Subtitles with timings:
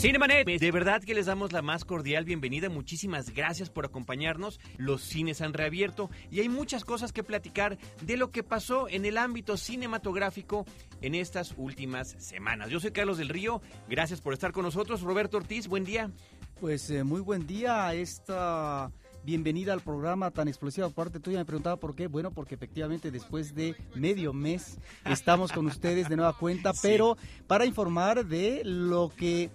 [0.00, 2.70] Cinemanet, de verdad que les damos la más cordial bienvenida.
[2.70, 4.58] Muchísimas gracias por acompañarnos.
[4.78, 9.04] Los cines han reabierto y hay muchas cosas que platicar de lo que pasó en
[9.04, 10.64] el ámbito cinematográfico
[11.02, 12.70] en estas últimas semanas.
[12.70, 13.60] Yo soy Carlos del Río.
[13.90, 15.02] Gracias por estar con nosotros.
[15.02, 16.10] Roberto Ortiz, buen día.
[16.58, 18.90] Pues eh, muy buen día esta
[19.22, 21.38] bienvenida al programa tan explosiva por parte tuya.
[21.38, 22.06] Me preguntaba por qué.
[22.06, 27.66] Bueno, porque efectivamente después de medio mes estamos con ustedes de nueva cuenta, pero para
[27.66, 29.50] informar de lo que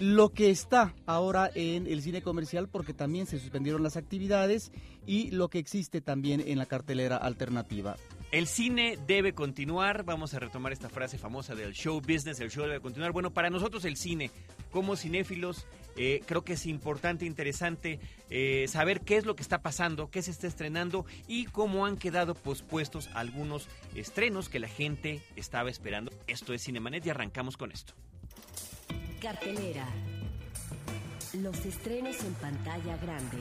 [0.00, 4.72] lo que está ahora en el cine comercial porque también se suspendieron las actividades
[5.06, 7.96] y lo que existe también en la cartelera alternativa.
[8.32, 12.64] El cine debe continuar, vamos a retomar esta frase famosa del show business, el show
[12.64, 13.12] debe continuar.
[13.12, 14.30] Bueno, para nosotros el cine,
[14.70, 15.66] como cinéfilos,
[15.96, 20.22] eh, creo que es importante, interesante eh, saber qué es lo que está pasando, qué
[20.22, 26.10] se está estrenando y cómo han quedado pospuestos algunos estrenos que la gente estaba esperando.
[26.26, 27.94] Esto es Cinemanet y arrancamos con esto.
[29.20, 29.86] Cartelera.
[31.34, 33.36] Los estrenos en pantalla grande.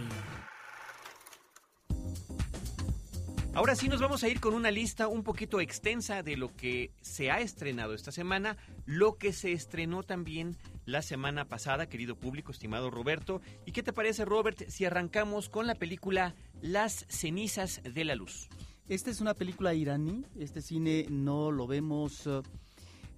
[3.53, 6.91] Ahora sí nos vamos a ir con una lista un poquito extensa de lo que
[7.02, 12.52] se ha estrenado esta semana, lo que se estrenó también la semana pasada, querido público,
[12.52, 13.41] estimado Roberto.
[13.66, 18.49] ¿Y qué te parece, Robert, si arrancamos con la película Las cenizas de la luz?
[18.89, 22.27] Esta es una película iraní, este cine no lo vemos...
[22.27, 22.43] Uh,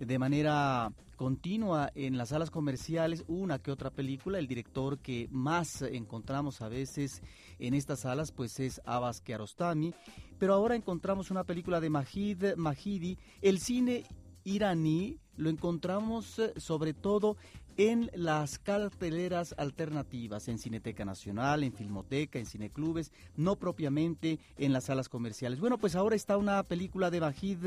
[0.06, 4.40] de manera continua en las salas comerciales una que otra película.
[4.40, 7.22] El director que más encontramos a veces
[7.60, 9.94] en estas salas pues es Abbas Kiarostami,
[10.40, 13.20] pero ahora encontramos una película de Majid Mahidi.
[13.42, 14.04] El cine
[14.44, 17.38] iraní lo encontramos eh, sobre todo
[17.78, 24.86] en las carteleras alternativas, en Cineteca Nacional, en Filmoteca, en cineclubes, no propiamente en las
[24.86, 25.59] salas comerciales.
[25.59, 27.58] Bueno, pues ahora está una película de Majid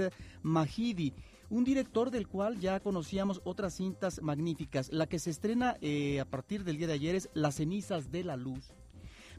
[0.43, 1.15] Mahidi,
[1.55, 4.93] un director del cual ya conocíamos otras cintas magníficas.
[4.93, 8.25] La que se estrena eh, a partir del día de ayer es Las cenizas de
[8.25, 8.73] la luz.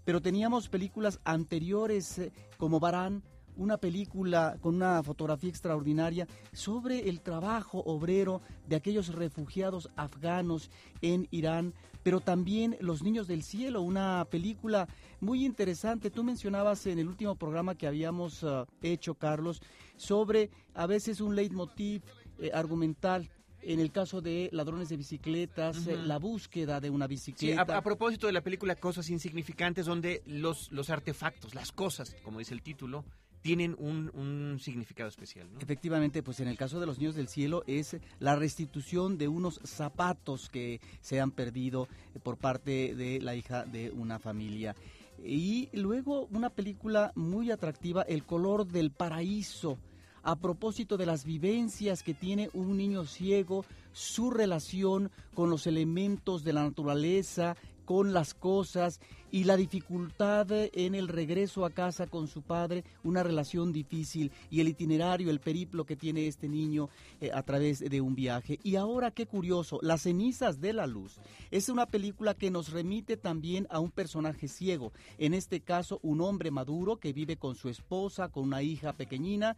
[0.06, 3.22] Pero teníamos películas anteriores eh, como Barán,
[3.58, 10.72] una película con una fotografía extraordinaria sobre el trabajo obrero de aquellos refugiados afganos
[11.02, 14.88] en Irán, pero también Los Niños del Cielo, una película
[15.20, 16.12] muy interesante.
[16.12, 19.62] Tú mencionabas en el último programa que habíamos uh, hecho, Carlos,
[19.98, 22.02] sobre a veces un leitmotiv
[22.40, 23.30] eh, argumental
[23.62, 27.78] en el caso de ladrones de bicicletas, eh, la búsqueda de una bicicleta.
[27.78, 32.54] a, propósito de la película Cosas Insignificantes, donde los, los artefactos, las cosas, como dice
[32.54, 33.04] el título,
[33.46, 35.48] tienen un, significado especial.
[35.54, 35.60] ¿no?
[35.60, 39.60] Efectivamente, pues en el caso de los niños del cielo es la restitución de unos
[39.64, 41.88] zapatos que se han perdido
[42.24, 44.76] por parte de la hija de una familia.
[45.24, 49.78] Y luego una película muy atractiva, El color del paraíso.
[50.24, 56.44] A propósito de las vivencias que tiene un niño ciego, su relación con los elementos
[56.44, 59.00] de la naturaleza, con las cosas
[59.32, 64.62] y la dificultad en el regreso a casa con su padre, una relación difícil y
[64.62, 66.90] el itinerario, el periplo que tiene este niño
[67.22, 68.60] eh, a través de un viaje.
[68.64, 71.18] Y ahora qué curioso, Las cenizas de la luz
[71.52, 76.22] es una película que nos remite también a un personaje ciego, en este caso un
[76.22, 79.58] hombre maduro que vive con su esposa, con una hija pequeñina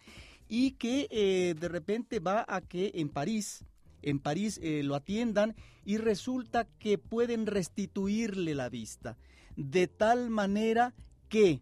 [0.49, 3.65] y que eh, de repente va a que en París,
[4.01, 9.17] en París eh, lo atiendan y resulta que pueden restituirle la vista.
[9.55, 10.93] De tal manera
[11.29, 11.61] que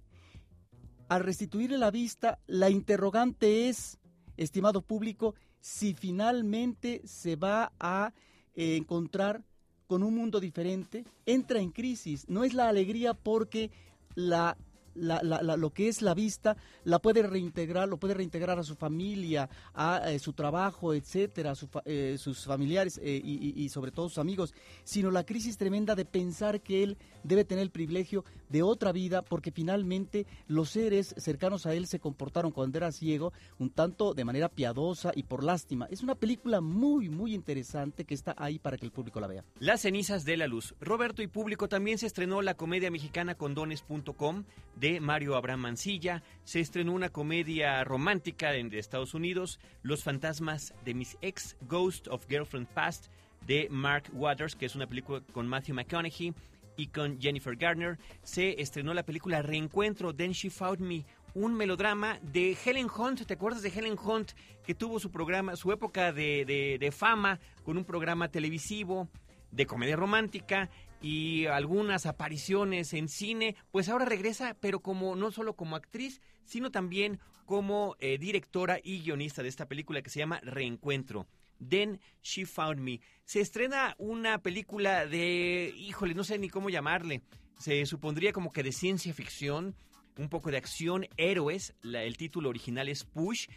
[1.07, 3.99] al restituirle la vista, la interrogante es,
[4.37, 8.13] estimado público, si finalmente se va a
[8.55, 9.43] eh, encontrar
[9.87, 12.27] con un mundo diferente, entra en crisis.
[12.27, 13.71] No es la alegría porque
[14.15, 14.57] la
[14.95, 18.75] la, la, lo que es la vista la puede reintegrar, lo puede reintegrar a su
[18.75, 24.09] familia, a, eh, su trabajo, etcétera, a eh, sus familiares eh, y, y, sobre todo
[24.09, 24.53] sus amigos,
[24.83, 29.21] sino la crisis tremenda de pensar que él debe tener el privilegio de otra vida
[29.21, 34.25] porque finalmente los seres cercanos a él se comportaron cuando era ciego un tanto de
[34.25, 35.87] manera piadosa y por lástima.
[35.89, 39.43] Es una película muy, muy interesante que está ahí para que el público la vea.
[39.59, 40.75] Las cenizas de la luz.
[40.79, 44.43] Roberto y público también se estrenó la comedia mexicana condones.com
[44.75, 46.23] de Mario Abraham Mancilla.
[46.43, 52.25] Se estrenó una comedia romántica de Estados Unidos, Los fantasmas de mis ex, Ghost of
[52.27, 53.07] Girlfriend Past,
[53.45, 56.33] de Mark Waters, que es una película con Matthew McConaughey
[56.77, 57.97] y con Jennifer Garner.
[58.23, 63.25] Se estrenó la película Reencuentro, Then She Found Me, un melodrama de Helen Hunt.
[63.25, 64.31] ¿Te acuerdas de Helen Hunt
[64.65, 66.45] que tuvo su programa, su época de,
[66.79, 69.09] de fama con un programa televisivo
[69.51, 70.69] de comedia romántica
[71.01, 76.71] y algunas apariciones en cine, pues ahora regresa, pero como no solo como actriz, sino
[76.71, 81.27] también como eh, directora y guionista de esta película que se llama Reencuentro.
[81.59, 82.99] Then She Found Me.
[83.23, 87.21] Se estrena una película de, híjole, no sé ni cómo llamarle.
[87.57, 89.75] Se supondría como que de ciencia ficción,
[90.17, 91.73] un poco de acción, héroes.
[91.83, 93.47] el título original es Push.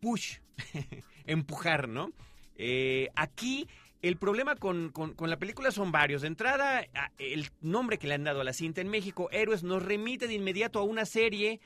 [0.00, 0.38] Push,
[1.26, 2.12] empujar, ¿no?
[2.56, 3.68] Eh, aquí
[4.02, 6.22] el problema con, con, la película son varios.
[6.22, 6.84] De entrada,
[7.18, 10.34] el nombre que le han dado a la cinta en México, Héroes, nos remite de
[10.34, 11.60] inmediato a una serie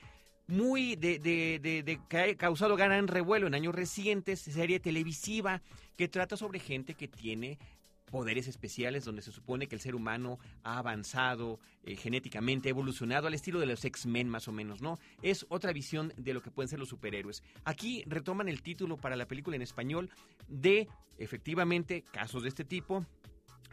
[0.47, 5.61] muy de, de, de, que ha causado gran revuelo en años recientes, serie televisiva
[5.95, 7.57] que trata sobre gente que tiene
[8.09, 13.27] poderes especiales donde se supone que el ser humano ha avanzado eh, genéticamente, ha evolucionado
[13.27, 14.97] al estilo de los X-Men más o menos, ¿no?
[15.21, 17.43] Es otra visión de lo que pueden ser los superhéroes.
[17.65, 20.09] Aquí retoman el título para la película en español
[20.47, 23.05] de, efectivamente, casos de este tipo,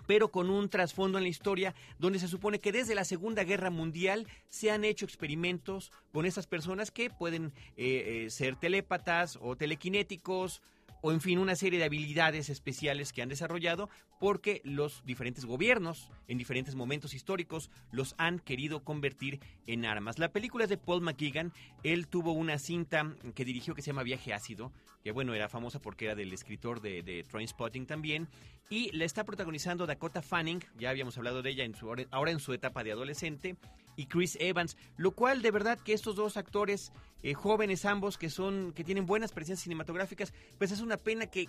[0.06, 3.70] pero con un trasfondo en la historia donde se supone que desde la Segunda Guerra
[3.70, 9.56] Mundial se han hecho experimentos con esas personas que pueden eh, eh, ser telépatas o
[9.56, 10.62] telequinéticos
[11.04, 16.08] o en fin una serie de habilidades especiales que han desarrollado porque los diferentes gobiernos
[16.28, 20.18] en diferentes momentos históricos los han querido convertir en armas.
[20.18, 21.52] La película es de Paul McGuigan,
[21.82, 24.72] él tuvo una cinta que dirigió que se llama Viaje Ácido,
[25.02, 28.26] que bueno, era famosa porque era del escritor de, de Trainspotting también,
[28.70, 31.66] y la está protagonizando Dakota Fanning, ya habíamos hablado de ella
[32.12, 33.56] ahora en su etapa de adolescente,
[33.96, 36.92] y Chris Evans, lo cual de verdad que estos dos actores
[37.22, 41.48] eh, jóvenes ambos que son que tienen buenas presencias cinematográficas, pues es una pena que,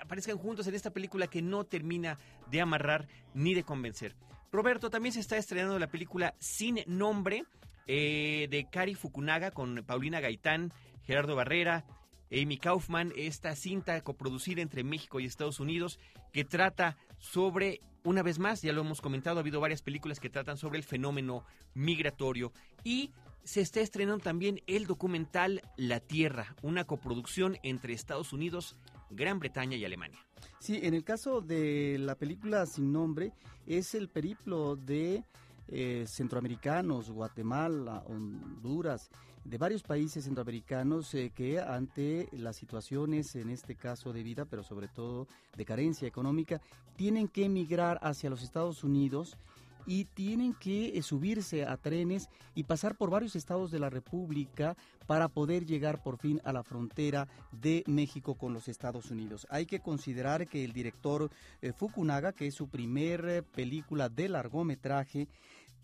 [0.00, 2.18] aparezcan juntos en esta película que no termina
[2.50, 4.14] de amarrar ni de convencer.
[4.50, 7.44] Roberto, también se está estrenando la película Sin Nombre
[7.86, 10.72] eh, de Kari Fukunaga con Paulina Gaitán,
[11.04, 11.84] Gerardo Barrera,
[12.32, 15.98] Amy Kaufman, esta cinta coproducida entre México y Estados Unidos
[16.32, 20.30] que trata sobre, una vez más, ya lo hemos comentado, ha habido varias películas que
[20.30, 21.44] tratan sobre el fenómeno
[21.74, 22.52] migratorio
[22.84, 23.10] y
[23.44, 28.76] se está estrenando también el documental La Tierra, una coproducción entre Estados Unidos,
[29.10, 30.24] Gran Bretaña y Alemania.
[30.58, 33.32] Sí, en el caso de la película Sin Nombre,
[33.66, 35.24] es el periplo de
[35.74, 39.08] eh, centroamericanos, Guatemala, Honduras,
[39.42, 44.62] de varios países centroamericanos eh, que ante las situaciones, en este caso de vida, pero
[44.62, 45.26] sobre todo
[45.56, 46.60] de carencia económica,
[46.94, 49.38] tienen que emigrar hacia los Estados Unidos
[49.86, 54.76] y tienen que eh, subirse a trenes y pasar por varios estados de la República
[55.06, 59.46] para poder llegar por fin a la frontera de México con los Estados Unidos.
[59.48, 61.30] Hay que considerar que el director
[61.76, 65.28] Fukunaga, que es su primer película de largometraje,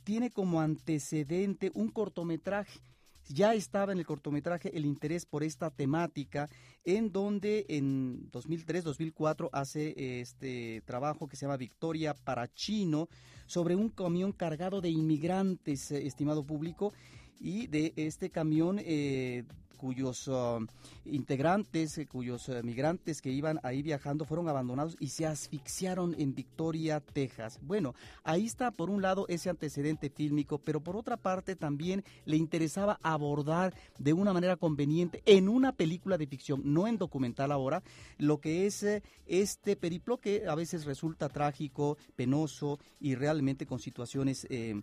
[0.08, 2.80] tiene como antecedente un cortometraje.
[3.28, 6.48] Ya estaba en el cortometraje el interés por esta temática,
[6.82, 13.10] en donde en 2003-2004 hace este trabajo que se llama Victoria para Chino
[13.44, 16.94] sobre un camión cargado de inmigrantes, eh, estimado público,
[17.38, 19.44] y de este camión eh,
[19.78, 20.66] cuyos uh,
[21.06, 26.34] integrantes, eh, cuyos uh, migrantes que iban ahí viajando fueron abandonados y se asfixiaron en
[26.34, 27.58] Victoria, Texas.
[27.62, 27.94] Bueno,
[28.24, 32.98] ahí está por un lado ese antecedente fílmico, pero por otra parte también le interesaba
[33.02, 37.82] abordar de una manera conveniente en una película de ficción, no en documental ahora,
[38.18, 43.78] lo que es eh, este periplo que a veces resulta trágico, penoso y realmente con
[43.78, 44.74] situaciones eh,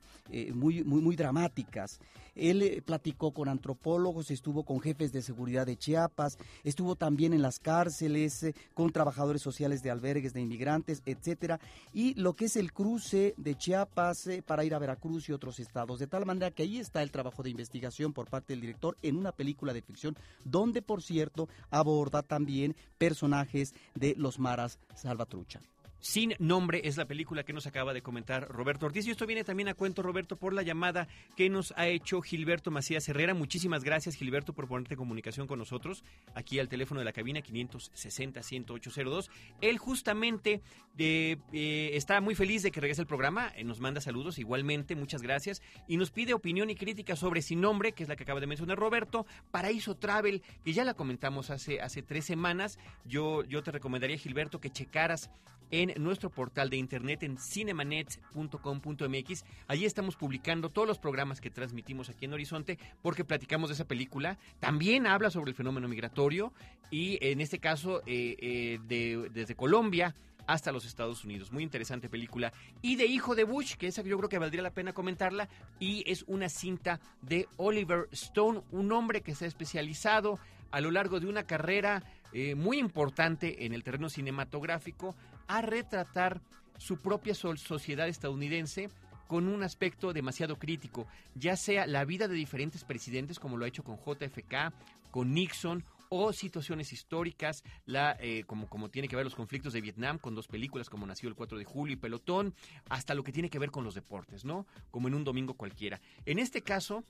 [0.53, 1.99] muy, muy, muy dramáticas.
[2.35, 7.59] Él platicó con antropólogos, estuvo con jefes de seguridad de Chiapas, estuvo también en las
[7.59, 11.59] cárceles eh, con trabajadores sociales de albergues de inmigrantes, etcétera,
[11.93, 15.59] y lo que es el cruce de Chiapas eh, para ir a Veracruz y otros
[15.59, 18.97] estados, de tal manera que ahí está el trabajo de investigación por parte del director
[19.01, 25.61] en una película de ficción donde por cierto aborda también personajes de los maras salvatrucha.
[25.99, 29.07] Sin nombre es la película que nos acaba de comentar Roberto Ortiz.
[29.07, 32.69] Y esto viene también a cuento, Roberto, por la llamada que nos ha hecho Gilberto
[32.69, 33.33] Macías Herrera.
[33.33, 36.03] Muchísimas gracias, Gilberto, por ponerte en comunicación con nosotros
[36.35, 39.29] aquí al teléfono de la cabina 560-10802.
[39.61, 40.61] Él justamente
[40.97, 43.51] eh, eh, está muy feliz de que regrese el programa.
[43.55, 45.61] Eh, nos manda saludos igualmente, muchas gracias.
[45.87, 48.47] Y nos pide opinión y crítica sobre Sin Nombre, que es la que acaba de
[48.47, 49.25] mencionar Roberto.
[49.51, 52.77] Paraíso Travel, que ya la comentamos hace, hace tres semanas.
[53.05, 55.29] Yo, yo te recomendaría, Gilberto, que checaras
[55.71, 59.45] en nuestro portal de internet en cinemanet.com.mx.
[59.67, 63.85] Allí estamos publicando todos los programas que transmitimos aquí en Horizonte porque platicamos de esa
[63.85, 64.37] película.
[64.59, 66.53] También habla sobre el fenómeno migratorio
[66.91, 70.15] y en este caso eh, eh, desde Colombia
[70.47, 71.51] hasta los Estados Unidos.
[71.51, 72.53] Muy interesante película.
[72.81, 75.49] Y de Hijo de Bush, que esa yo creo que valdría la pena comentarla,
[75.79, 80.39] y es una cinta de Oliver Stone, un hombre que se ha especializado
[80.71, 85.15] a lo largo de una carrera eh, muy importante en el terreno cinematográfico
[85.47, 86.41] a retratar
[86.77, 88.89] su propia sociedad estadounidense
[89.27, 93.67] con un aspecto demasiado crítico, ya sea la vida de diferentes presidentes, como lo ha
[93.67, 94.73] hecho con JFK,
[95.11, 100.17] con Nixon, o situaciones históricas, eh, como, como tiene que ver los conflictos de Vietnam,
[100.17, 102.53] con dos películas como Nació el 4 de julio y Pelotón,
[102.89, 104.65] hasta lo que tiene que ver con los deportes, ¿no?
[104.91, 105.99] Como en un domingo cualquiera.
[106.25, 107.03] En este caso,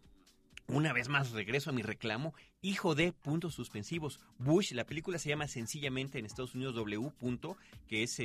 [0.68, 4.20] una vez más regreso a mi reclamo, hijo de puntos suspensivos.
[4.40, 7.12] Bush, la película se llama sencillamente en Estados Unidos W.
[7.88, 8.20] que es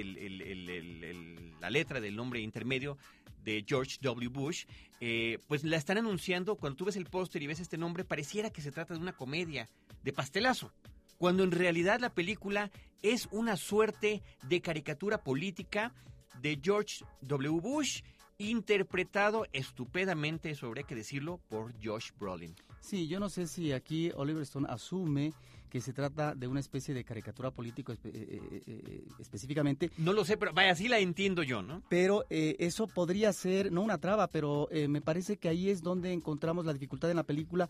[1.61, 2.97] la letra del nombre intermedio
[3.45, 4.29] de George W.
[4.29, 4.65] Bush.
[5.01, 8.51] Eh, pues la están anunciando, cuando tú ves el póster y ves este nombre, pareciera
[8.51, 9.69] que se trata de una comedia,
[10.03, 10.73] de pastelazo.
[11.19, 12.71] Cuando en realidad la película
[13.03, 15.93] es una suerte de caricatura política
[16.41, 17.61] de George W.
[17.61, 18.01] Bush
[18.41, 22.55] interpretado estupendamente, sobre que decirlo, por Josh Brolin.
[22.81, 25.35] Sí, yo no sé si aquí Oliver Stone asume
[25.71, 29.91] que se trata de una especie de caricatura político eh, eh, eh, específicamente.
[29.97, 31.83] No lo sé, pero vaya, así la entiendo yo, ¿no?
[31.89, 36.67] Pero eso podría ser, no una traba, pero me parece que ahí es donde encontramos
[36.67, 37.69] la dificultad en la película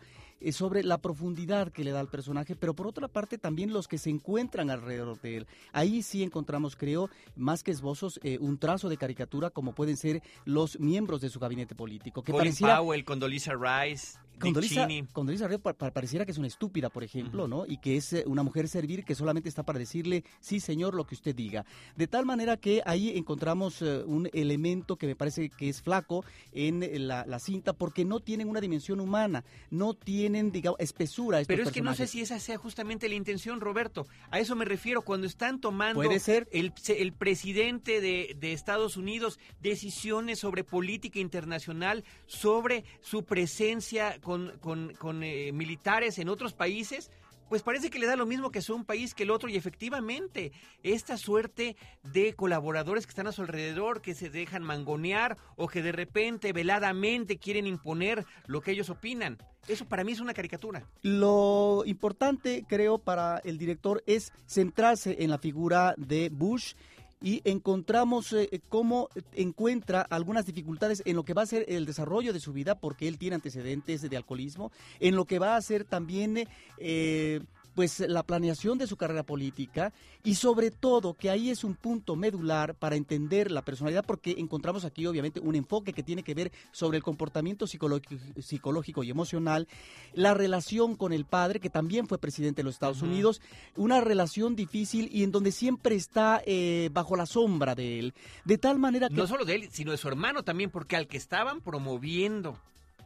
[0.51, 3.99] sobre la profundidad que le da al personaje, pero por otra parte también los que
[3.99, 5.47] se encuentran alrededor de él.
[5.73, 10.81] Ahí sí encontramos, creo, más que esbozos, un trazo de caricatura como pueden ser los
[10.81, 12.23] miembros de su gabinete político.
[12.23, 14.19] Que Colin Powell, Condoleezza Rice.
[14.41, 17.67] Condolisa, Condolisa Rice pareciera que es una estúpida, por ejemplo, ¿no?
[17.67, 21.05] Y que es eh, una mujer servir que solamente está para decirle, sí, señor, lo
[21.05, 21.65] que usted diga.
[21.97, 26.25] De tal manera que ahí encontramos eh, un elemento que me parece que es flaco
[26.53, 31.41] en la, cinta porque no tienen una dimensión humana, no tienen, digamos, espesura.
[31.47, 34.07] Pero es que no sé si esa sea justamente la intención, Roberto.
[34.31, 36.49] A eso me refiero, cuando están tomando ¿Puede ser?
[36.53, 44.30] El, el presidente de, de Estados Unidos decisiones sobre política internacional, sobre su presencia con,
[44.61, 47.11] con, eh, militares en otros países,
[47.49, 49.57] pues parece que le da lo mismo que sea un país que el otro y
[49.57, 50.53] efectivamente
[50.85, 55.83] esta suerte de colaboradores que están a su alrededor, que se dejan mangonear o que
[55.83, 59.37] de repente veladamente quieren imponer lo que ellos opinan.
[59.67, 60.87] Eso para mí es una caricatura.
[61.03, 66.75] Lo importante, creo, para el director es centrarse en la figura de Bush
[67.21, 72.33] y encontramos eh, cómo encuentra algunas dificultades en lo que va a ser el desarrollo
[72.33, 75.85] de su vida porque él tiene antecedentes de alcoholismo, en lo que va a ser
[75.85, 76.49] también
[76.79, 77.41] eh,
[77.75, 82.17] pues la planeación de su carrera política y sobre todo que ahí es un punto
[82.17, 86.53] medular para entender la personalidad porque encontramos aquí obviamente un enfoque que tiene que ver
[86.73, 89.69] sobre el comportamiento psicológico y emocional,
[90.15, 93.41] la relación con el padre que también fue presidente de los Estados Unidos,
[93.77, 98.59] una relación difícil y en donde siempre está eh, bajo la sombra de él, de
[98.59, 99.15] tal manera que...
[99.15, 102.59] No solo de él, sino de su hermano también, porque al que estaban promoviendo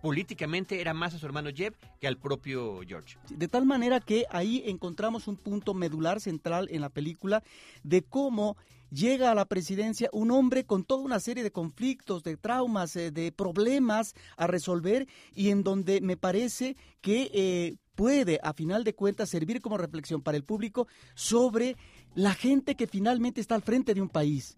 [0.04, 3.16] políticamente era más a su hermano Jeb que al propio George.
[3.30, 7.42] De tal manera que ahí encontramos un punto medular central en la película
[7.84, 8.58] de cómo
[8.90, 13.12] llega a la presidencia un hombre con toda una serie de conflictos, de traumas, eh,
[13.12, 18.94] de problemas a resolver y en donde me parece que eh, puede, a final de
[18.94, 21.78] cuentas, servir como reflexión para el público sobre
[22.14, 24.54] la gente que finalmente está al frente de un país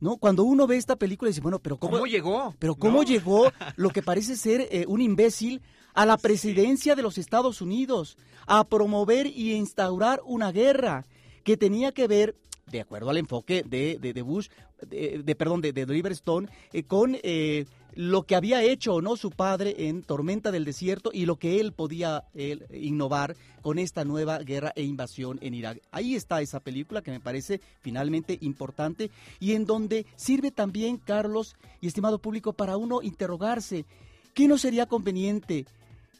[0.00, 0.16] ¿no?
[0.16, 2.54] Cuando uno ve esta película dice, bueno, pero ¿cómo, llegó?
[2.58, 5.62] Pero ¿cómo llegó lo que parece ser eh, un imbécil
[5.94, 11.04] a la presidencia de los Estados Unidos, a promover y instaurar una guerra
[11.42, 12.36] que tenía que ver
[12.70, 14.48] de acuerdo al enfoque de, de, Bush,
[14.86, 17.66] de, perdón, de, de Oliver Stone, eh, con eh,
[17.98, 21.58] lo que había hecho o no su padre en Tormenta del Desierto y lo que
[21.58, 22.26] él podía
[22.72, 25.82] innovar con esta nueva guerra e invasión en Irak.
[25.90, 31.56] Ahí está esa película que me parece finalmente importante y en donde sirve también, Carlos
[31.80, 33.84] y estimado público, para uno interrogarse,
[34.32, 35.66] ¿qué no sería conveniente?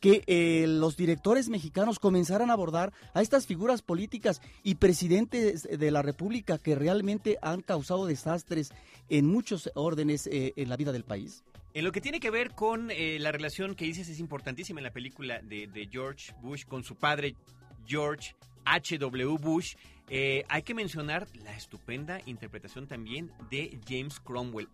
[0.01, 5.91] que eh, los directores mexicanos comenzaran a abordar a estas figuras políticas y presidentes de
[5.91, 8.71] la República que realmente han causado desastres
[9.09, 11.43] en muchos órdenes eh, en la vida del país?
[11.79, 14.85] En lo que tiene que ver con eh, la relación que dices es importantísima en
[14.85, 17.37] la película de, George Bush con su padre
[17.87, 19.37] George H.W.
[19.41, 19.77] Bush,
[20.09, 24.69] eh, hay que mencionar la estupenda interpretación también de James Cromwell.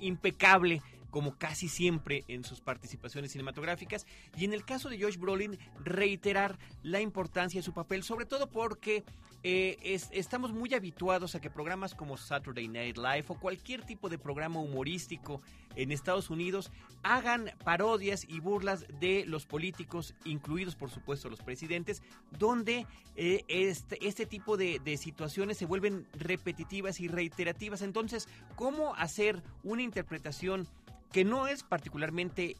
[0.00, 4.06] impecable como casi siempre en sus participaciones cinematográficas.
[4.36, 8.48] Y en el caso de Josh Brolin, reiterar la importancia de su papel, sobre todo
[8.50, 9.04] porque
[9.42, 14.18] eh, estamos muy habituados a que programas como Saturday Night Live o cualquier tipo de
[14.18, 15.40] programa humorístico
[15.76, 16.72] en Estados Unidos
[17.02, 22.02] hagan parodias y burlas de los políticos, incluidos por supuesto los presidentes,
[22.36, 27.82] donde eh, este, este tipo de, de situaciones se vuelven repetitivas y reiterativas.
[27.82, 30.66] Entonces, ¿cómo hacer una interpretación
[31.12, 32.56] que no es particularmente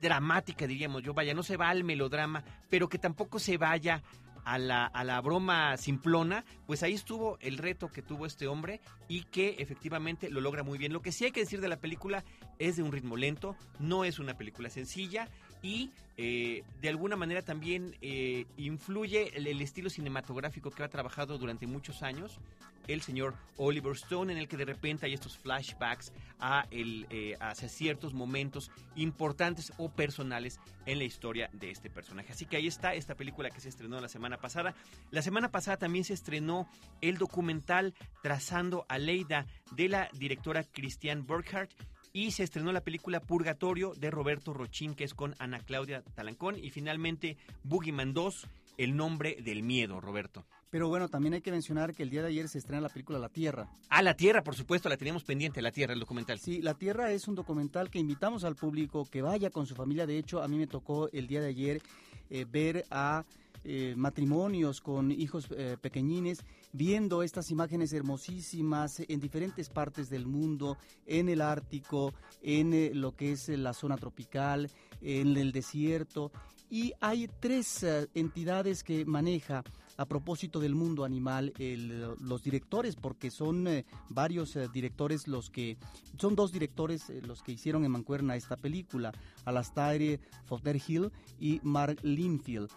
[0.00, 4.02] dramática, diríamos yo, vaya, no se va al melodrama, pero que tampoco se vaya
[4.44, 8.80] a la, a la broma simplona, pues ahí estuvo el reto que tuvo este hombre
[9.08, 10.92] y que efectivamente lo logra muy bien.
[10.92, 12.24] Lo que sí hay que decir de la película
[12.58, 15.28] es de un ritmo lento, no es una película sencilla
[15.64, 21.66] y eh, de alguna manera también eh, influye el, estilo cinematográfico que ha trabajado durante
[21.66, 22.38] muchos años
[22.86, 27.34] el señor Oliver Stone, en el que de repente hay estos flashbacks a el, eh,
[27.40, 32.32] hacia ciertos momentos importantes o personales en la historia de este personaje.
[32.32, 34.74] Así que ahí está esta película que se estrenó la semana pasada.
[35.10, 36.68] La semana pasada también se estrenó
[37.00, 41.72] el documental Trazando a Leida de la directora Christiane Burkhardt
[42.14, 46.56] y se estrenó la película Purgatorio de Roberto Rochín, que es con Ana Claudia Talancón,
[46.56, 48.46] y finalmente Boogeyman 2,
[48.78, 50.46] El nombre del miedo, Roberto.
[50.70, 53.18] Pero bueno, también hay que mencionar que el día de ayer se estrena la película
[53.18, 53.68] La Tierra.
[53.88, 56.38] Ah, La Tierra, por supuesto, la teníamos pendiente, La Tierra, el documental.
[56.38, 60.06] Sí, La Tierra es un documental que invitamos al público que vaya con su familia.
[60.06, 61.82] De hecho, a mí me tocó el día de ayer
[62.30, 63.24] eh, ver a
[63.66, 70.76] eh, matrimonios con hijos eh, pequeñines, viendo estas imágenes hermosísimas en diferentes partes del mundo,
[71.06, 76.30] en el Ártico, en eh, lo que es la zona tropical, en el desierto.
[76.68, 79.62] Y hay tres entidades que maneja
[79.96, 83.68] a propósito del mundo animal, los directores, porque son
[84.08, 85.76] varios directores los que,
[86.18, 89.12] son dos directores los que hicieron en Mancuerna esta película,
[89.44, 92.70] Alastair Fothergill y Mark Linfield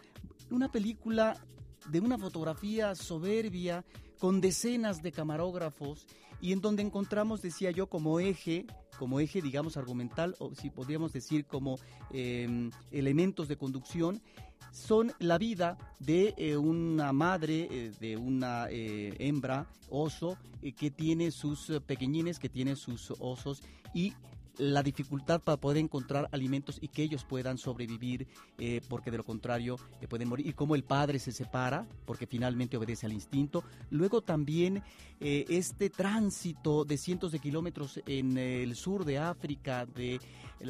[0.50, 1.38] una película
[1.90, 3.86] de una fotografía soberbia,
[4.20, 6.08] con decenas de camarógrafos,
[6.42, 8.66] y en donde encontramos, decía yo, como eje,
[8.98, 11.80] como eje, digamos, argumental, o si podríamos decir como
[12.12, 14.22] em, elementos de conducción,
[14.72, 20.38] son la vida de eh, una madre, eh, de una eh, hembra, oso,
[20.78, 23.64] que tiene sus pequeñines, que tiene sus osos,
[23.94, 24.14] y
[24.58, 29.24] la dificultad para poder encontrar alimentos y que ellos puedan sobrevivir, eh, porque de lo
[29.24, 30.48] contrario eh, pueden morir.
[30.48, 33.64] Y cómo el padre se separa, porque finalmente obedece al instinto.
[33.90, 34.84] Luego también
[35.20, 40.20] eh, este tránsito de cientos de kilómetros en el sur de África, de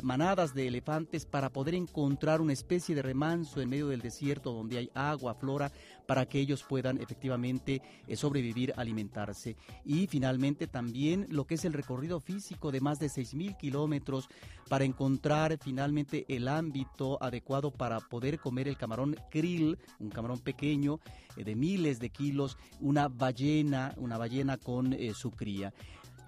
[0.04, 4.78] manadas de elefantes, para poder encontrar una especie de remanso en medio del desierto donde
[4.78, 5.71] hay agua, flora,
[6.06, 7.82] para que ellos puedan efectivamente
[8.15, 9.58] sobrevivir, alimentarse.
[9.86, 14.30] Y finalmente también lo que es el recorrido físico de más de 6.000 kilómetros
[14.69, 21.00] para encontrar finalmente el ámbito adecuado para poder comer el camarón krill, un camarón pequeño
[21.36, 25.73] eh, de miles de kilos, una ballena, una ballena con eh, su cría.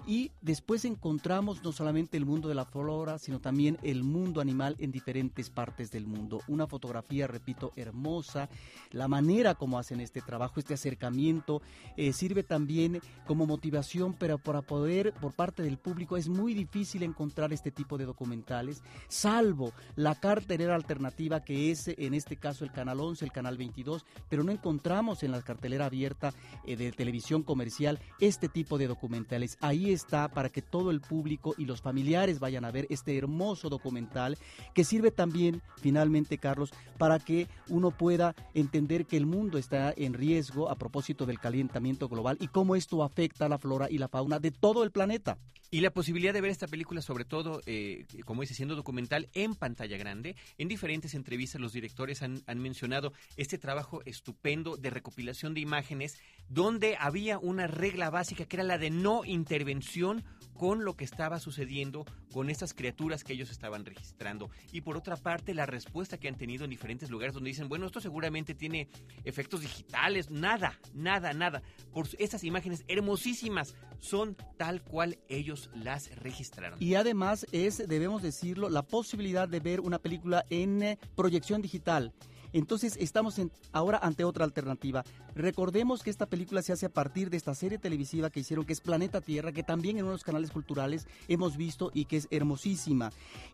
[0.09, 4.75] Y después encontramos no solamente el mundo de la flora, sino también el mundo animal
[4.79, 6.41] en diferentes partes del mundo.
[6.47, 8.49] Una fotografía, repito, hermosa.
[8.89, 11.61] La manera como hacen este trabajo, este acercamiento,
[11.95, 17.03] eh, sirve también como motivación, pero para poder, por parte del público, es muy difícil
[17.03, 22.71] encontrar este tipo de documentales, salvo la cartelera alternativa que es en este caso el
[22.71, 26.33] canal 11, el canal 22, pero no encontramos en la cartelera abierta
[26.65, 29.59] eh, de televisión comercial este tipo de documentales.
[29.61, 33.69] Ahí está para que todo el público y los familiares vayan a ver este hermoso
[33.69, 34.37] documental
[34.73, 40.13] que sirve también, finalmente, Carlos, para que uno pueda entender que el mundo está en
[40.13, 44.07] riesgo a propósito del calentamiento global y cómo esto afecta a la flora y la
[44.07, 45.37] fauna de todo el planeta.
[45.71, 49.53] Y la posibilidad de ver esta película, sobre todo, eh, como dice, siendo documental en
[49.53, 50.35] pantalla grande.
[50.57, 56.17] En diferentes entrevistas los directores han, han, mencionado este trabajo estupendo de recopilación de imágenes
[56.49, 60.23] donde había una regla básica que era la de no intervención
[60.59, 64.51] con lo que estaba sucediendo con estas criaturas que ellos estaban registrando.
[64.73, 67.85] Y por otra parte, la respuesta que han tenido en diferentes lugares donde dicen, bueno,
[67.85, 68.89] esto seguramente tiene
[69.23, 70.29] efectos digitales.
[70.29, 71.63] Nada, nada, nada.
[71.93, 76.77] Por estas imágenes hermosísimas son tal cual ellos las registraron.
[76.83, 82.13] Y además es, debemos decirlo, la posibilidad de ver una película en eh, proyección digital.
[82.53, 83.39] Entonces estamos
[83.71, 85.03] ahora ante otra alternativa.
[85.35, 88.73] Recordemos que esta película se hace a partir de esta serie televisiva que hicieron, que
[88.73, 93.11] es Planeta Tierra, que también en unos canales culturales hemos visto y que es hermosísima.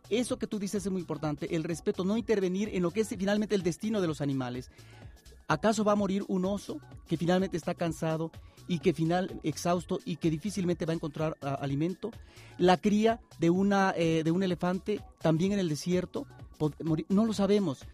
[0.10, 3.10] Eso que tú dices es muy importante, el respeto, no intervenir en lo que es
[3.10, 4.72] finalmente el destino de los animales.
[5.48, 8.32] ¿Acaso va a morir un oso que finalmente está cansado
[8.68, 12.12] y que final exhausto y que difícilmente va a encontrar alimento.
[12.58, 16.26] La cría de, una, eh, de un elefante también en el desierto,
[17.10, 17.86] no lo sabemos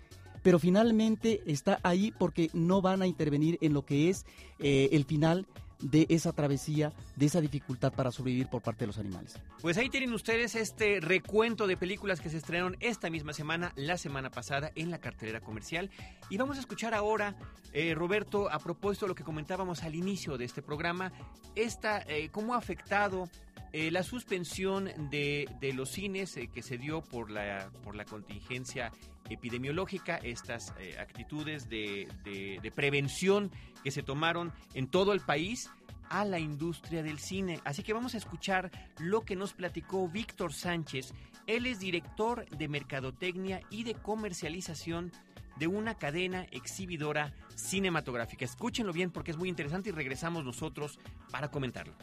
[0.44, 4.26] pero finalmente está ahí porque no van a intervenir en lo que es
[4.60, 5.46] eh, el final
[5.82, 9.40] de esa travesía, de esa dificultad para sobrevivir por parte de los animales.
[9.62, 13.98] Pues ahí tienen ustedes este recuento de películas que se estrenaron esta misma semana, la
[13.98, 15.90] semana pasada, en la cartelera comercial.
[16.30, 17.36] Y vamos a escuchar ahora,
[17.74, 21.12] eh, Roberto, a propósito de lo que comentábamos al inicio de este programa,
[21.56, 23.28] esta, eh, cómo ha afectado
[23.74, 28.92] eh, la suspensión de, los cines que se dio por la, por la contingencia
[29.30, 33.50] epidemiológica, estas eh, actitudes de, de, prevención
[33.84, 35.70] que se tomaron en todo el país
[36.10, 37.62] a la industria del cine.
[37.64, 41.14] Así que vamos a escuchar lo que nos platicó Víctor Sánchez.
[41.48, 45.14] Él es director de Mercadotecnia y de Comercialización
[45.56, 48.44] de una cadena exhibidora cinematográfica.
[48.44, 51.00] Escúchenlo bien porque es muy interesante y regresamos nosotros
[51.32, 51.94] para comentarlo.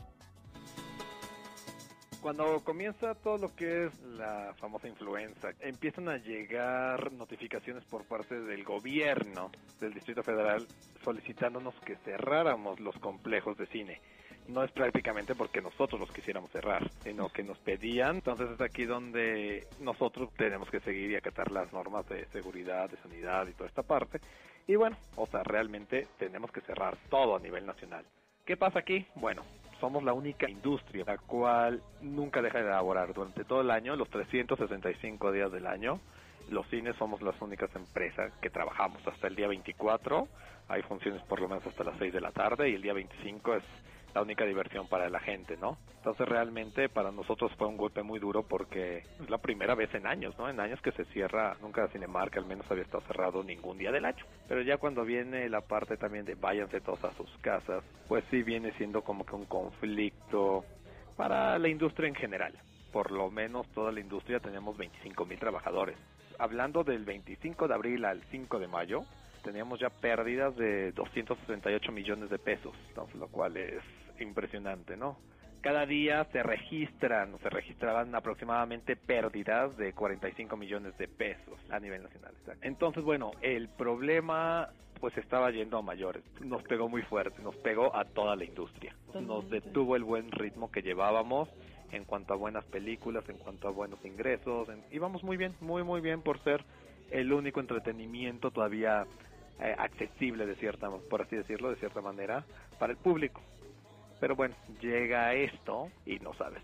[2.21, 8.41] Cuando comienza todo lo que es la famosa influenza, empiezan a llegar notificaciones por parte
[8.41, 10.67] del gobierno del Distrito Federal
[11.05, 14.01] solicitándonos que cerráramos los complejos de cine.
[14.49, 18.17] No es prácticamente porque nosotros los quisiéramos cerrar, sino que nos pedían.
[18.17, 22.97] Entonces es aquí donde nosotros tenemos que seguir y acatar las normas de seguridad, de
[22.97, 24.21] sanidad y toda esta parte.
[24.67, 28.05] Y bueno, o sea, realmente tenemos que cerrar todo a nivel nacional.
[28.45, 29.07] ¿Qué pasa aquí?
[29.15, 29.43] Bueno,
[29.81, 34.09] somos la única industria la cual nunca deja de elaborar durante todo el año, los
[34.11, 36.01] 365 días del año.
[36.51, 40.27] Los cines somos las únicas empresas que trabajamos hasta el día 24.
[40.69, 43.55] Hay funciones por lo menos hasta las 6 de la tarde y el día 25
[43.55, 43.65] es
[44.15, 45.79] la única diversión para la gente, ¿no?
[45.97, 50.07] Entonces realmente para nosotros fue un golpe muy duro porque es la primera vez en
[50.07, 50.49] años, ¿no?
[50.49, 54.05] En años que se cierra, nunca Cinemark al menos había estado cerrado ningún día del
[54.05, 54.25] año.
[54.49, 58.43] Pero ya cuando viene la parte también de váyanse todos a sus casas, pues sí
[58.43, 60.65] viene siendo como que un conflicto
[61.17, 62.55] para la industria en general.
[62.93, 65.97] Por lo menos toda la industria tenemos 25 mil trabajadores.
[66.39, 69.05] Hablando del 25 de abril al 5 de mayo,
[69.49, 73.83] teníamos ya pérdidas de 268 millones de pesos, entonces, lo cual es
[74.21, 75.17] impresionante, ¿no?
[75.63, 82.03] Cada día se registran, se registraban aproximadamente pérdidas de 45 millones de pesos a nivel
[82.03, 82.35] nacional.
[82.61, 84.69] Entonces, bueno, el problema
[85.01, 86.23] pues estaba yendo a mayores.
[86.41, 88.95] Nos pegó muy fuerte, nos pegó a toda la industria.
[89.15, 91.49] Nos detuvo el buen ritmo que llevábamos
[91.91, 94.69] en cuanto a buenas películas, en cuanto a buenos ingresos.
[94.91, 96.63] íbamos muy bien, muy, muy bien por ser
[97.11, 99.07] el único entretenimiento todavía
[99.61, 102.45] eh, accesible de cierta, por así decirlo, de cierta manera,
[102.79, 103.41] para el público.
[104.21, 106.63] Pero bueno, llega esto y no sabes.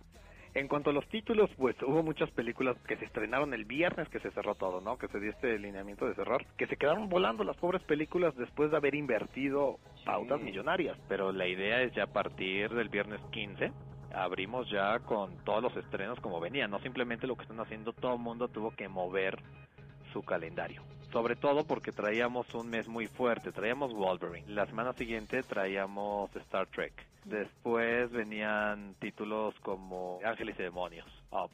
[0.54, 4.20] En cuanto a los títulos, pues hubo muchas películas que se estrenaron el viernes que
[4.20, 4.96] se cerró todo, ¿no?
[4.96, 8.70] Que se dio este lineamiento de cerrar, que se quedaron volando las pobres películas después
[8.70, 10.96] de haber invertido pautas millonarias.
[11.08, 13.72] Pero la idea es ya a partir del viernes 15
[14.14, 18.14] abrimos ya con todos los estrenos como venían, no simplemente lo que están haciendo, todo
[18.14, 19.36] el mundo tuvo que mover
[20.12, 20.82] su calendario
[21.14, 26.66] sobre todo porque traíamos un mes muy fuerte, traíamos Wolverine, la semana siguiente traíamos Star
[26.66, 26.92] Trek,
[27.24, 31.06] después venían títulos como Ángeles y Demonios.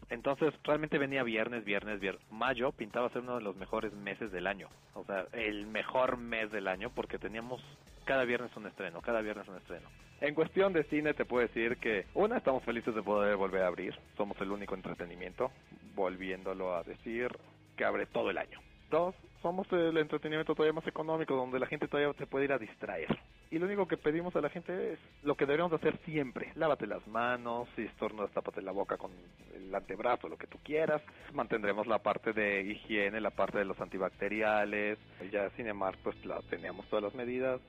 [0.08, 2.22] Entonces realmente venía viernes, viernes, viernes.
[2.30, 6.50] Mayo pintaba ser uno de los mejores meses del año, o sea, el mejor mes
[6.50, 7.62] del año porque teníamos
[8.06, 9.90] cada viernes un estreno, cada viernes un estreno.
[10.22, 13.66] En cuestión de cine te puedo decir que, una, estamos felices de poder volver a
[13.66, 15.50] abrir, somos el único entretenimiento,
[15.94, 17.28] volviéndolo a decir,
[17.76, 18.58] que abre todo el año.
[18.90, 22.58] Dos, somos el entretenimiento todavía más económico, donde la gente todavía se puede ir a
[22.58, 23.18] distraer.
[23.50, 26.52] Y lo único que pedimos a la gente es lo que deberíamos hacer siempre.
[26.54, 29.10] Lávate las manos, si estornudas, tápate la boca con
[29.54, 31.02] el antebrazo, lo que tú quieras.
[31.32, 34.98] Mantendremos la parte de higiene, la parte de los antibacteriales.
[35.32, 37.60] Ya Cinemark pues la teníamos todas las medidas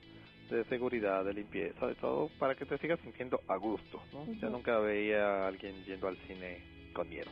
[0.50, 4.02] de seguridad, de limpieza, de todo, para que te sigas sintiendo a gusto.
[4.12, 4.26] ¿no?
[4.34, 6.58] Ya nunca veía a alguien yendo al cine
[6.92, 7.30] con miedo.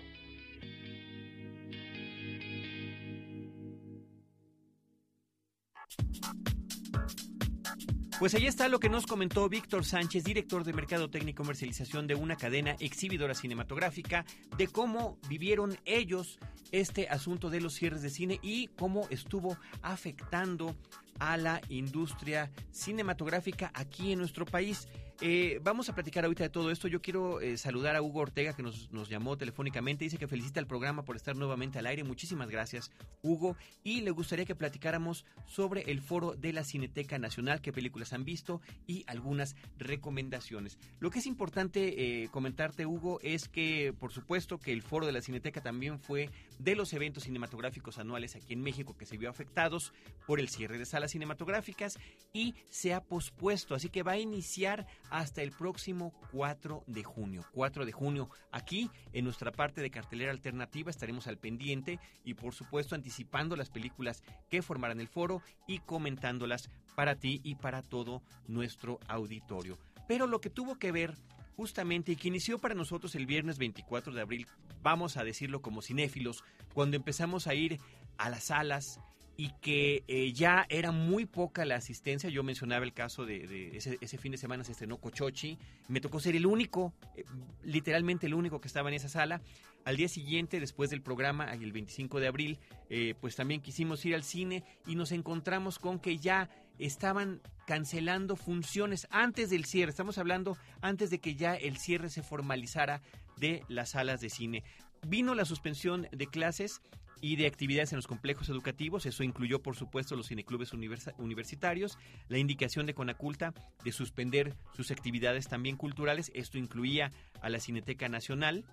[8.20, 12.06] Pues ahí está lo que nos comentó Víctor Sánchez, director de Mercado Técnico y Comercialización
[12.06, 14.26] de una cadena exhibidora cinematográfica,
[14.58, 16.38] de cómo vivieron ellos
[16.70, 20.76] este asunto de los cierres de cine y cómo estuvo afectando
[21.18, 24.86] a la industria cinematográfica aquí en nuestro país.
[25.22, 26.88] Eh, vamos a platicar ahorita de todo esto.
[26.88, 30.04] Yo quiero eh, saludar a Hugo Ortega que nos, nos, llamó telefónicamente.
[30.04, 32.04] Dice que felicita el programa por estar nuevamente al aire.
[32.04, 33.54] Muchísimas gracias, Hugo.
[33.84, 38.24] Y le gustaría que platicáramos sobre el foro de la Cineteca Nacional, qué películas han
[38.24, 40.78] visto y algunas recomendaciones.
[41.00, 45.12] Lo que es importante eh, comentarte, Hugo, es que, por supuesto, que el foro de
[45.12, 49.28] la Cineteca también fue de los eventos cinematográficos anuales aquí en México que se vio
[49.28, 49.92] afectados
[50.26, 51.98] por el cierre de salas cinematográficas
[52.32, 53.74] y se ha pospuesto.
[53.74, 57.44] Así que va a iniciar hasta el próximo 4 de junio.
[57.52, 62.54] 4 de junio, aquí en nuestra parte de cartelera alternativa estaremos al pendiente y por
[62.54, 68.22] supuesto anticipando las películas que formarán el foro y comentándolas para ti y para todo
[68.46, 69.78] nuestro auditorio.
[70.08, 71.14] Pero lo que tuvo que ver
[71.56, 74.46] justamente y que inició para nosotros el viernes 24 de abril,
[74.82, 76.42] vamos a decirlo como cinéfilos,
[76.72, 77.78] cuando empezamos a ir
[78.16, 78.98] a las salas
[79.40, 82.28] y que eh, ya era muy poca la asistencia.
[82.28, 85.56] Yo mencionaba el caso de, ese, fin de semana se estrenó Cochochi.
[85.88, 87.24] Me tocó ser el único, eh,
[87.62, 89.40] literalmente el único que estaba en esa sala.
[89.86, 92.58] Al día siguiente, después del programa, el 25 de abril,
[92.90, 98.36] eh, pues también quisimos ir al cine y nos encontramos con que ya estaban cancelando
[98.36, 99.88] funciones antes del cierre.
[99.88, 103.00] Estamos hablando antes de que ya el cierre se formalizara
[103.38, 104.64] de las salas de cine.
[105.06, 106.82] Vino la suspensión de clases
[107.20, 109.06] y de actividades en los complejos educativos.
[109.06, 110.72] Eso incluyó, por supuesto, los cineclubes
[111.18, 113.54] universitarios, la indicación de Conaculta
[113.84, 116.30] de suspender sus actividades también culturales.
[116.34, 118.64] Esto incluía a la Cineteca Nacional,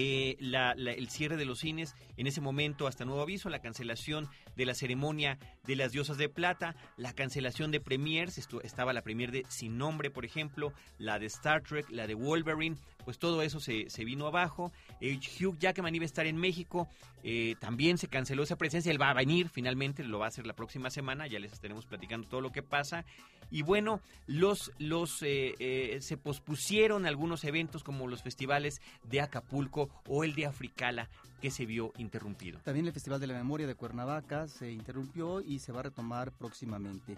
[0.00, 4.64] eh, el cierre de los cines en ese momento hasta nuevo aviso, la cancelación de
[4.64, 9.44] la ceremonia de las diosas de plata, la cancelación de premiers, estaba la premier de
[9.48, 12.76] Sin Nombre, por ejemplo, la de Star Trek, la de Wolverine,
[13.08, 14.70] pues todo eso se, se vino abajo.
[15.00, 16.90] Eh, Hugh Jackman iba a estar en México,
[17.24, 20.46] eh, también se canceló esa presencia, él va a venir finalmente, lo va a hacer
[20.46, 23.06] la próxima semana, ya les estaremos platicando todo lo que pasa.
[23.50, 30.34] Y bueno, los, los se pospusieron algunos eventos como los festivales de Acapulco, o el
[30.34, 31.08] de Africala
[31.40, 32.58] que se vio interrumpido.
[32.60, 36.30] También el Festival de la Memoria de Cuernavaca se interrumpió y se va a retomar
[36.32, 37.16] próximamente.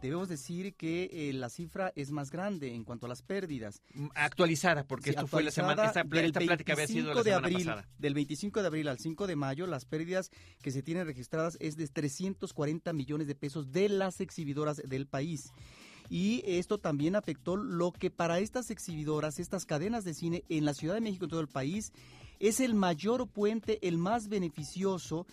[0.00, 3.82] Debemos decir que eh, la cifra es más grande en cuanto a las pérdidas.
[3.94, 7.66] Mm, actualizada, porque esto fue la semana, esta, esta plática había sido la semana abril,
[7.66, 7.88] pasada.
[7.98, 10.30] Del 25 de abril al 5 de mayo, las pérdidas
[10.62, 15.52] que se tienen registradas es de 340 millones de pesos de las exhibidoras del país
[16.10, 20.74] y esto también afectó lo que para estas exhibidoras, estas cadenas de cine en la
[20.74, 21.92] Ciudad de México, en todo el país,
[22.40, 25.26] es el mayor puente, el más beneficioso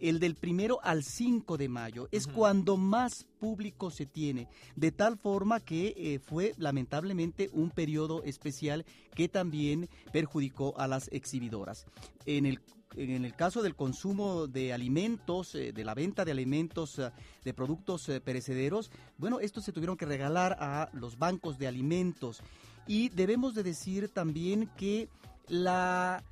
[0.00, 2.08] el del primero al 5 de mayo.
[2.10, 8.22] Es cuando más público se tiene, de tal forma que eh, fue lamentablemente un periodo
[8.24, 8.84] especial
[9.14, 11.86] que también perjudicó a las exhibidoras.
[12.26, 12.60] En el
[12.96, 17.12] en el caso del consumo de alimentos, eh, de la venta de alimentos, eh,
[17.44, 22.42] de productos perecederos, bueno, estos se tuvieron que regalar a los bancos de alimentos.
[22.88, 25.08] Y debemos de decir también que
[25.46, 26.24] la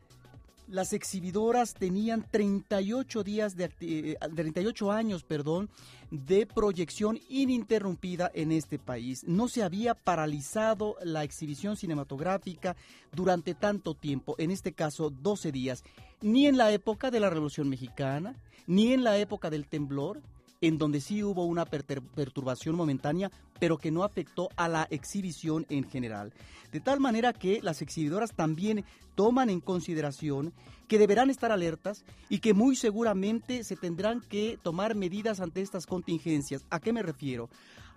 [0.69, 5.71] las exhibidoras tenían 38 días de 38 años, perdón,
[6.11, 9.25] de proyección ininterrumpida en este país.
[9.25, 12.77] No se había paralizado la exhibición cinematográfica
[13.13, 15.85] durante tanto tiempo, en este caso 12 días,
[16.21, 20.21] ni en la época de la Revolución Mexicana, ni en la época del temblor,
[20.61, 25.89] en donde sí hubo una perturbación momentánea, pero que no afectó a la exhibición en
[25.89, 26.33] general.
[26.73, 30.53] De tal manera que las exhibidoras también toman en consideración
[30.89, 35.87] que deberán estar alertas y que muy seguramente se tendrán que tomar medidas ante estas
[35.87, 36.65] contingencias.
[36.71, 37.49] ¿A qué me refiero?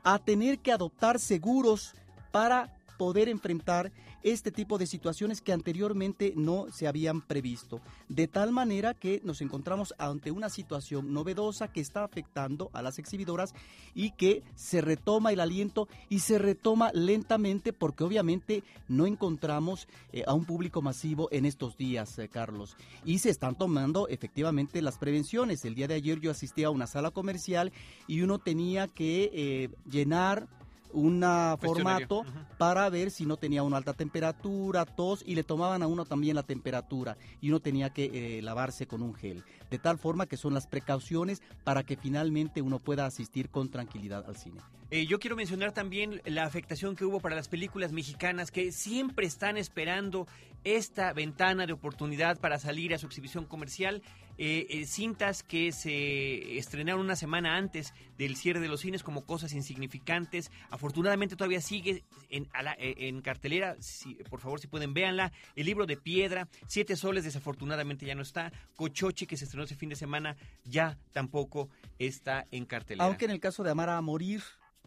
[0.03, 1.93] A tener que adoptar seguros
[2.31, 7.81] para poder enfrentar este tipo de situaciones que anteriormente no se habían previsto.
[8.09, 12.99] De tal manera que nos encontramos ante una situación novedosa que está afectando a las
[12.99, 13.55] exhibidoras
[13.95, 20.21] y que se retoma el aliento y se retoma lentamente porque obviamente no encontramos eh,
[20.27, 22.77] a un público masivo en estos días, eh, Carlos.
[23.03, 25.65] Y se están tomando efectivamente las prevenciones.
[25.65, 27.71] El día de ayer yo asistí a una sala comercial
[28.05, 30.47] y uno tenía que eh, llenar
[30.93, 31.23] un
[31.59, 32.23] formato
[32.57, 36.35] para ver si no tenía una alta temperatura, tos, y le tomaban a uno también
[36.35, 39.43] la temperatura y uno tenía que eh, lavarse con un gel.
[39.69, 44.25] De tal forma que son las precauciones para que finalmente uno pueda asistir con tranquilidad
[44.27, 44.61] al cine.
[44.93, 49.25] Eh, yo quiero mencionar también la afectación que hubo para las películas mexicanas que siempre
[49.25, 50.27] están esperando
[50.65, 54.03] esta ventana de oportunidad para salir a su exhibición comercial.
[54.37, 59.25] Eh, eh, cintas que se estrenaron una semana antes del cierre de los cines como
[59.25, 60.51] cosas insignificantes.
[60.69, 63.77] Afortunadamente todavía sigue en, en cartelera.
[63.79, 65.31] Si, por favor, si pueden, véanla.
[65.55, 68.51] El libro de piedra, Siete Soles, desafortunadamente ya no está.
[68.75, 73.05] Cochochi, que se estrenó ese fin de semana, ya tampoco está en cartelera.
[73.05, 74.41] Aunque en el caso de Amar a Morir,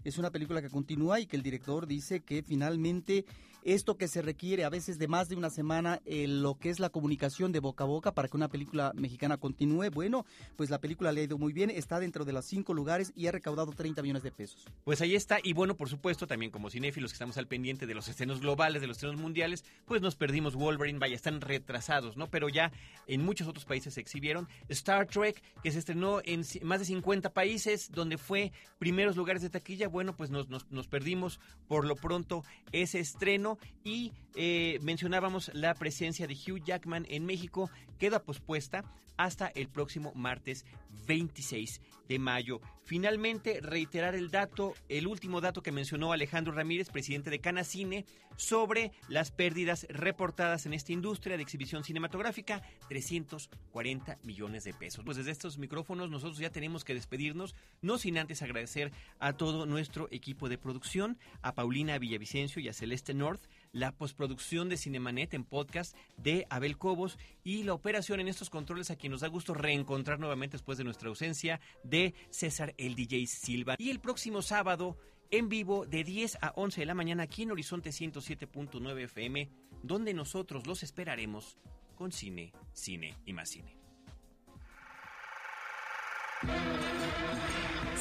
[0.05, 3.25] es una película que continúa y que el director dice que finalmente
[3.65, 6.79] esto que se requiere a veces de más de una semana, eh, lo que es
[6.79, 10.81] la comunicación de boca a boca para que una película mexicana continúe, bueno, pues la
[10.81, 13.73] película le ha ido muy bien, está dentro de los cinco lugares y ha recaudado
[13.73, 14.67] 30 millones de pesos.
[14.85, 17.95] Pues ahí está, y bueno, por supuesto, también como cinéfilos que estamos al pendiente de
[17.95, 22.29] los estrenos globales, de los estrenos mundiales, pues nos perdimos Wolverine, vaya, están retrasados, ¿no?
[22.29, 22.71] Pero ya
[23.07, 24.49] en muchos otros países se exhibieron.
[24.69, 29.51] Star Trek, que se estrenó en más de 50 países, donde fue primeros lugares de
[29.51, 33.54] taquilla, bueno, pues nos, nos, perdimos por lo pronto ese estreno
[33.85, 38.85] y eh, mencionábamos la presencia de Hugh Jackman en México, queda pospuesta
[39.17, 40.65] hasta el próximo martes
[41.07, 42.61] 26 de mayo.
[42.85, 48.05] Finalmente, reiterar el dato, el último dato que mencionó Alejandro Ramírez, presidente de Canacine,
[48.37, 55.05] sobre las pérdidas reportadas en esta industria de exhibición cinematográfica, 340 millones de pesos.
[55.05, 59.65] Pues desde estos micrófonos nosotros ya tenemos que despedirnos, no sin antes agradecer a todo
[59.65, 65.35] nuestro equipo de producción, a Paulina Villavicencio y a Celeste North, la postproducción de Cinemanet
[65.35, 69.29] en podcast de Abel Cobos y la operación en estos controles a quien nos da
[69.29, 73.75] gusto reencontrar nuevamente después de nuestra ausencia de César el DJ Silva.
[73.79, 74.97] Y el próximo sábado
[75.31, 79.51] en vivo de 10 a 11 de la mañana aquí en Horizonte 107.9 FM,
[79.83, 81.59] donde nosotros los esperaremos
[81.97, 83.77] con cine, cine y más cine.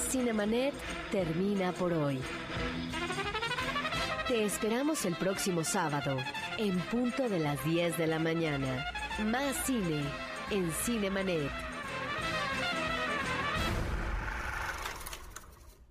[0.10, 0.74] Cinemanet
[1.12, 2.20] termina por hoy.
[4.28, 6.18] Te esperamos el próximo sábado,
[6.58, 8.86] en punto de las 10 de la mañana.
[9.26, 10.02] Más cine
[10.50, 11.73] en Cinemanet.